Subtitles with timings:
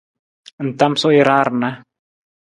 [0.65, 1.69] Ng tamasuu jara rana.